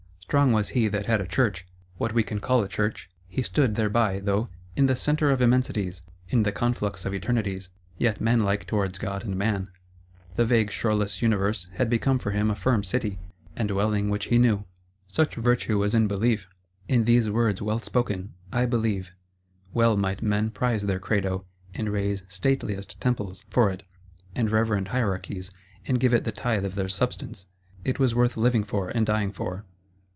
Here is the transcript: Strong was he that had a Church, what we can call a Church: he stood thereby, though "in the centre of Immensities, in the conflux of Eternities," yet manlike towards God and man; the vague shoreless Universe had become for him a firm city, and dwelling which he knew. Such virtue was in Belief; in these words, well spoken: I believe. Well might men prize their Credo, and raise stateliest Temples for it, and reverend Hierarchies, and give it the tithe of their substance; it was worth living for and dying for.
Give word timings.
Strong 0.33 0.53
was 0.53 0.69
he 0.69 0.87
that 0.87 1.07
had 1.07 1.19
a 1.19 1.27
Church, 1.27 1.67
what 1.97 2.13
we 2.13 2.23
can 2.23 2.39
call 2.39 2.63
a 2.63 2.67
Church: 2.69 3.09
he 3.27 3.41
stood 3.43 3.75
thereby, 3.75 4.21
though 4.21 4.47
"in 4.77 4.85
the 4.85 4.95
centre 4.95 5.29
of 5.29 5.41
Immensities, 5.41 6.03
in 6.29 6.43
the 6.43 6.53
conflux 6.53 7.03
of 7.03 7.13
Eternities," 7.13 7.67
yet 7.97 8.21
manlike 8.21 8.65
towards 8.65 8.97
God 8.97 9.25
and 9.25 9.35
man; 9.35 9.69
the 10.37 10.45
vague 10.45 10.71
shoreless 10.71 11.21
Universe 11.21 11.67
had 11.73 11.89
become 11.89 12.17
for 12.17 12.31
him 12.31 12.49
a 12.49 12.55
firm 12.55 12.81
city, 12.81 13.19
and 13.57 13.67
dwelling 13.67 14.09
which 14.09 14.27
he 14.27 14.37
knew. 14.37 14.63
Such 15.05 15.35
virtue 15.35 15.77
was 15.77 15.93
in 15.93 16.07
Belief; 16.07 16.47
in 16.87 17.03
these 17.03 17.29
words, 17.29 17.61
well 17.61 17.79
spoken: 17.79 18.33
I 18.53 18.65
believe. 18.65 19.11
Well 19.73 19.97
might 19.97 20.21
men 20.21 20.49
prize 20.49 20.83
their 20.85 20.99
Credo, 20.99 21.43
and 21.73 21.89
raise 21.91 22.23
stateliest 22.29 23.01
Temples 23.01 23.43
for 23.49 23.69
it, 23.69 23.83
and 24.33 24.49
reverend 24.49 24.87
Hierarchies, 24.87 25.51
and 25.85 25.99
give 25.99 26.13
it 26.13 26.23
the 26.23 26.31
tithe 26.31 26.63
of 26.63 26.75
their 26.75 26.87
substance; 26.87 27.47
it 27.83 27.99
was 27.99 28.15
worth 28.15 28.37
living 28.37 28.63
for 28.63 28.87
and 28.91 29.05
dying 29.05 29.33
for. 29.33 29.65